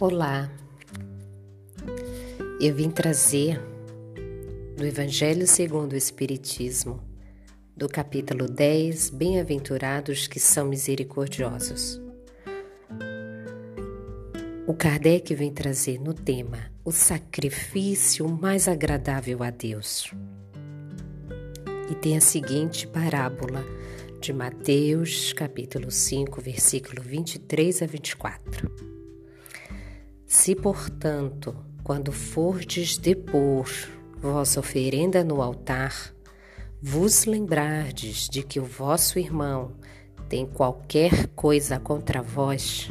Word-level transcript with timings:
Olá, 0.00 0.48
eu 2.60 2.72
vim 2.72 2.88
trazer 2.88 3.60
do 4.76 4.86
Evangelho 4.86 5.44
segundo 5.44 5.94
o 5.94 5.96
Espiritismo, 5.96 7.02
do 7.76 7.88
capítulo 7.88 8.46
10, 8.46 9.10
Bem-aventurados 9.10 10.28
que 10.28 10.38
são 10.38 10.68
misericordiosos. 10.68 12.00
O 14.68 14.72
Kardec 14.72 15.34
vem 15.34 15.52
trazer 15.52 15.98
no 15.98 16.14
tema 16.14 16.70
o 16.84 16.92
sacrifício 16.92 18.28
mais 18.28 18.68
agradável 18.68 19.42
a 19.42 19.50
Deus. 19.50 20.12
E 21.90 21.96
tem 21.96 22.16
a 22.16 22.20
seguinte 22.20 22.86
parábola 22.86 23.64
de 24.20 24.32
Mateus, 24.32 25.32
capítulo 25.32 25.90
5, 25.90 26.40
versículo 26.40 27.02
23 27.02 27.82
a 27.82 27.86
24. 27.86 28.97
Se, 30.28 30.54
portanto, 30.54 31.56
quando 31.82 32.12
fordes 32.12 32.98
depor 32.98 33.66
vossa 34.20 34.60
oferenda 34.60 35.24
no 35.24 35.40
altar, 35.40 36.12
vos 36.82 37.24
lembrardes 37.24 38.28
de 38.28 38.42
que 38.42 38.60
o 38.60 38.64
vosso 38.64 39.18
irmão 39.18 39.72
tem 40.28 40.44
qualquer 40.44 41.28
coisa 41.28 41.80
contra 41.80 42.20
vós, 42.20 42.90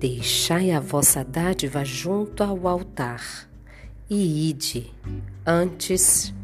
deixai 0.00 0.72
a 0.72 0.80
vossa 0.80 1.22
dádiva 1.22 1.84
junto 1.84 2.42
ao 2.42 2.66
altar 2.66 3.48
e 4.10 4.50
ide, 4.50 4.92
antes, 5.46 6.34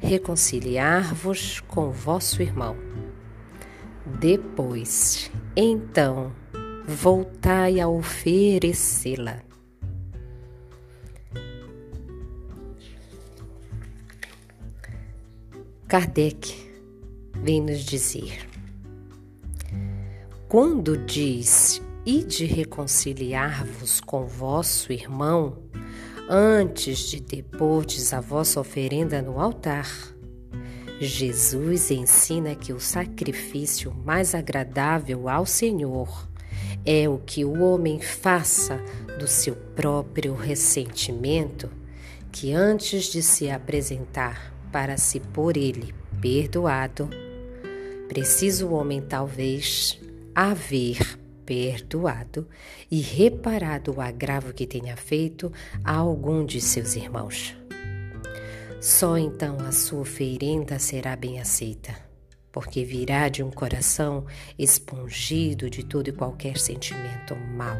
reconciliar-vos 0.00 1.60
com 1.60 1.90
vosso 1.90 2.40
irmão. 2.40 2.74
Depois, 4.18 5.30
então, 5.54 6.32
voltai 6.86 7.80
a 7.80 7.88
oferecê-la. 7.88 9.42
Kardec 15.86 16.54
vem 17.42 17.60
nos 17.60 17.80
dizer: 17.80 18.48
quando 20.48 20.96
diz 20.96 21.82
ide 22.04 22.46
reconciliar-vos 22.46 24.00
com 24.00 24.26
vosso 24.26 24.92
irmão, 24.92 25.58
antes 26.28 26.98
de 27.10 27.20
depordes 27.20 28.12
a 28.12 28.20
vossa 28.20 28.58
oferenda 28.58 29.22
no 29.22 29.38
altar, 29.38 29.88
Jesus 30.98 31.90
ensina 31.90 32.54
que 32.54 32.72
o 32.72 32.80
sacrifício 32.80 33.92
mais 34.04 34.34
agradável 34.34 35.28
ao 35.28 35.44
Senhor 35.44 36.31
é 36.84 37.08
o 37.08 37.18
que 37.18 37.44
o 37.44 37.62
homem 37.62 38.00
faça 38.00 38.80
do 39.18 39.26
seu 39.26 39.54
próprio 39.54 40.34
ressentimento, 40.34 41.70
que 42.30 42.52
antes 42.52 43.04
de 43.04 43.22
se 43.22 43.50
apresentar 43.50 44.52
para 44.72 44.96
se 44.96 45.20
por 45.20 45.56
ele 45.56 45.94
perdoado, 46.20 47.08
precisa 48.08 48.66
o 48.66 48.72
homem 48.72 49.00
talvez 49.00 50.00
haver 50.34 51.18
perdoado 51.44 52.48
e 52.90 53.00
reparado 53.00 53.94
o 53.96 54.00
agravo 54.00 54.52
que 54.52 54.66
tenha 54.66 54.96
feito 54.96 55.52
a 55.84 55.94
algum 55.94 56.44
de 56.44 56.60
seus 56.60 56.96
irmãos. 56.96 57.56
Só 58.80 59.16
então 59.16 59.58
a 59.60 59.70
sua 59.70 60.00
oferenda 60.00 60.78
será 60.78 61.14
bem 61.14 61.40
aceita 61.40 62.11
porque 62.52 62.84
virá 62.84 63.28
de 63.28 63.42
um 63.42 63.50
coração 63.50 64.26
espongido 64.58 65.70
de 65.70 65.82
todo 65.82 66.08
e 66.08 66.12
qualquer 66.12 66.58
sentimento 66.58 67.34
mal, 67.34 67.76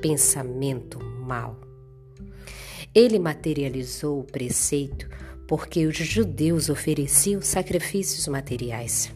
pensamento 0.00 0.98
mal. 0.98 1.60
Ele 2.94 3.18
materializou 3.18 4.20
o 4.20 4.24
preceito 4.24 5.08
porque 5.46 5.86
os 5.86 5.96
judeus 5.96 6.68
ofereciam 6.68 7.42
sacrifícios 7.42 8.26
materiais. 8.26 9.12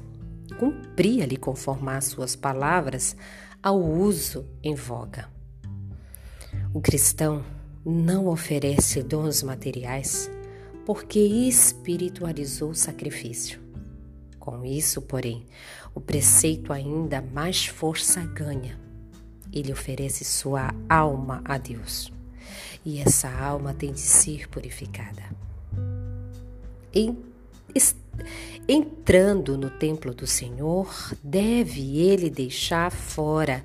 Cumpria-lhe 0.59 1.37
conformar 1.37 2.03
suas 2.03 2.37
palavras 2.37 3.17
ao 3.63 3.81
uso 3.81 4.47
em 4.63 4.75
voga. 4.75 5.29
O 6.75 6.81
cristão 6.81 7.45
não 7.85 8.27
oferece 8.27 9.03
dons 9.03 9.43
materiais 9.43 10.31
porque 10.85 11.19
espiritualizou 11.19 12.71
o 12.71 12.75
sacrifício. 12.75 13.62
Com 14.43 14.65
isso, 14.65 15.01
porém, 15.01 15.47
o 15.95 16.01
preceito 16.01 16.73
ainda 16.73 17.23
mais 17.23 17.67
força 17.67 18.21
ganha. 18.25 18.77
Ele 19.53 19.73
oferece 19.73 20.25
sua 20.25 20.75
alma 20.89 21.41
a 21.45 21.57
Deus. 21.57 22.13
E 22.85 22.99
essa 22.99 23.31
alma 23.31 23.73
tem 23.73 23.93
de 23.93 24.01
ser 24.01 24.49
purificada. 24.49 25.23
Entrando 28.67 29.57
no 29.57 29.71
templo 29.71 30.13
do 30.13 30.27
Senhor, 30.27 30.93
deve 31.23 32.01
ele 32.01 32.29
deixar 32.29 32.91
fora 32.91 33.65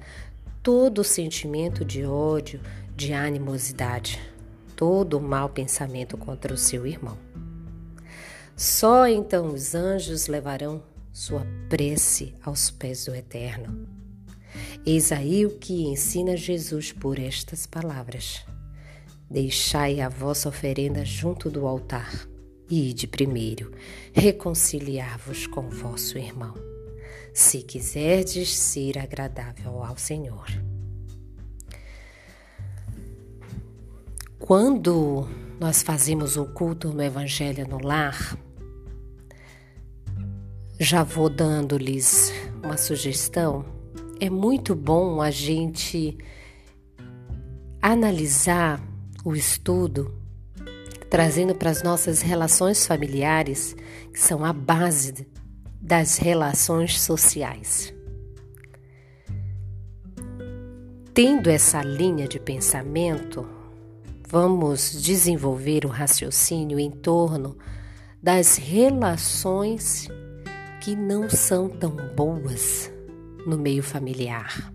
todo 0.61 0.99
o 0.99 1.03
sentimento 1.03 1.83
de 1.83 2.05
ódio, 2.05 2.61
de 2.95 3.13
animosidade, 3.13 4.21
todo 4.75 5.17
o 5.17 5.21
mau 5.21 5.49
pensamento 5.49 6.15
contra 6.19 6.53
o 6.53 6.57
seu 6.57 6.85
irmão. 6.85 7.26
Só 8.57 9.07
então 9.07 9.53
os 9.53 9.75
anjos 9.75 10.25
levarão 10.25 10.81
sua 11.13 11.45
prece 11.69 12.33
aos 12.41 12.71
pés 12.71 13.05
do 13.05 13.13
Eterno. 13.13 13.87
Eis 14.83 15.11
aí 15.11 15.45
o 15.45 15.59
que 15.59 15.85
ensina 15.85 16.35
Jesus 16.35 16.91
por 16.91 17.19
estas 17.19 17.67
palavras: 17.67 18.43
Deixai 19.29 20.01
a 20.01 20.09
vossa 20.09 20.49
oferenda 20.49 21.05
junto 21.05 21.51
do 21.51 21.67
altar, 21.67 22.27
e 22.67 22.89
ide 22.89 23.05
primeiro 23.05 23.71
reconciliar-vos 24.11 25.45
com 25.45 25.69
vosso 25.69 26.17
irmão, 26.17 26.55
se 27.35 27.61
quiserdes 27.61 28.57
ser 28.57 28.97
agradável 28.97 29.83
ao 29.83 29.99
Senhor. 29.99 30.47
Quando 34.39 35.27
nós 35.59 35.83
fazemos 35.83 36.37
o 36.37 36.45
culto 36.47 36.91
no 36.91 37.03
Evangelho 37.03 37.67
no 37.67 37.77
lar, 37.77 38.35
já 40.79 41.03
vou 41.03 41.29
dando-lhes 41.29 42.31
uma 42.63 42.77
sugestão. 42.77 43.65
É 44.19 44.29
muito 44.29 44.75
bom 44.75 45.21
a 45.21 45.31
gente 45.31 46.17
analisar 47.81 48.81
o 49.25 49.35
estudo, 49.35 50.13
trazendo 51.09 51.55
para 51.55 51.71
as 51.71 51.81
nossas 51.81 52.21
relações 52.21 52.85
familiares, 52.85 53.75
que 54.11 54.19
são 54.19 54.45
a 54.45 54.53
base 54.53 55.27
das 55.81 56.17
relações 56.17 57.01
sociais. 57.01 57.93
Tendo 61.13 61.49
essa 61.49 61.81
linha 61.81 62.27
de 62.27 62.39
pensamento, 62.39 63.47
vamos 64.27 65.01
desenvolver 65.01 65.85
o 65.85 65.89
raciocínio 65.89 66.79
em 66.79 66.91
torno 66.91 67.57
das 68.21 68.57
relações 68.57 70.07
que 70.87 70.95
não 70.95 71.29
são 71.29 71.67
tão 71.67 71.91
boas 72.15 72.89
no 73.45 73.57
meio 73.57 73.83
familiar. 73.83 74.73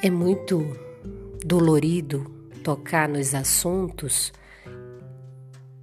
É 0.00 0.08
muito 0.08 0.64
dolorido 1.44 2.30
tocar 2.62 3.08
nos 3.08 3.34
assuntos 3.34 4.32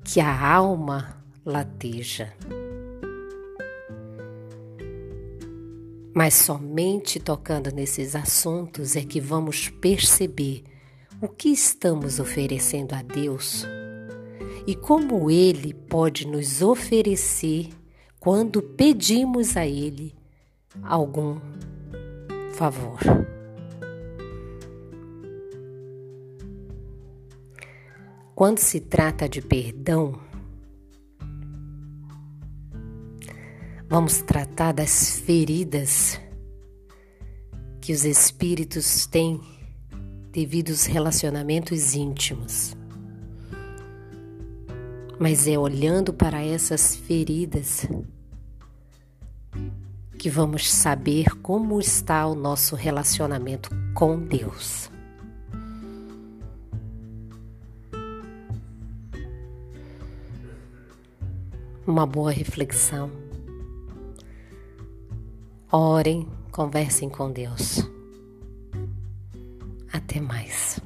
que 0.01 0.21
a 0.21 0.53
alma 0.53 1.21
lateja. 1.45 2.33
Mas 6.15 6.35
somente 6.35 7.19
tocando 7.19 7.69
nesses 7.69 8.15
assuntos 8.15 8.95
é 8.95 9.03
que 9.03 9.19
vamos 9.19 9.67
perceber 9.67 10.63
o 11.21 11.27
que 11.27 11.49
estamos 11.49 12.17
oferecendo 12.17 12.93
a 12.93 13.01
Deus 13.01 13.67
e 14.65 14.75
como 14.75 15.29
Ele 15.29 15.73
pode 15.73 16.27
nos 16.27 16.61
oferecer 16.61 17.69
quando 18.19 18.61
pedimos 18.61 19.57
a 19.57 19.65
Ele 19.65 20.13
algum 20.83 21.39
favor. 22.53 22.99
Quando 28.35 28.59
se 28.59 28.79
trata 28.79 29.27
de 29.29 29.41
perdão, 29.41 30.19
vamos 33.87 34.21
tratar 34.21 34.71
das 34.71 35.19
feridas 35.19 36.19
que 37.79 37.93
os 37.93 38.05
espíritos 38.05 39.05
têm 39.05 39.41
devido 40.31 40.69
aos 40.69 40.85
relacionamentos 40.85 41.93
íntimos 41.93 42.75
mas 45.21 45.47
é 45.47 45.55
olhando 45.55 46.11
para 46.11 46.43
essas 46.43 46.95
feridas 46.95 47.87
que 50.17 50.31
vamos 50.31 50.67
saber 50.67 51.35
como 51.43 51.79
está 51.79 52.25
o 52.25 52.33
nosso 52.33 52.75
relacionamento 52.75 53.69
com 53.93 54.19
Deus. 54.19 54.89
Uma 61.85 62.07
boa 62.07 62.31
reflexão. 62.31 63.11
Orem, 65.71 66.27
conversem 66.51 67.09
com 67.09 67.31
Deus. 67.31 67.87
Até 69.93 70.19
mais. 70.19 70.81